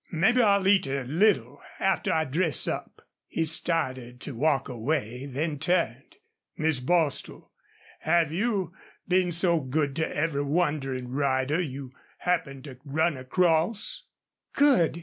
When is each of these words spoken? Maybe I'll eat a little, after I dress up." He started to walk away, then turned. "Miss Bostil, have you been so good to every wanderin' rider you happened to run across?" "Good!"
Maybe 0.11 0.41
I'll 0.41 0.67
eat 0.67 0.87
a 0.87 1.03
little, 1.03 1.61
after 1.79 2.11
I 2.11 2.25
dress 2.25 2.67
up." 2.67 3.05
He 3.27 3.45
started 3.45 4.19
to 4.21 4.33
walk 4.33 4.67
away, 4.67 5.27
then 5.27 5.59
turned. 5.59 6.15
"Miss 6.57 6.79
Bostil, 6.79 7.51
have 7.99 8.31
you 8.31 8.73
been 9.07 9.31
so 9.31 9.59
good 9.59 9.95
to 9.97 10.17
every 10.17 10.41
wanderin' 10.41 11.09
rider 11.11 11.61
you 11.61 11.91
happened 12.17 12.63
to 12.63 12.79
run 12.83 13.15
across?" 13.15 14.05
"Good!" 14.55 14.97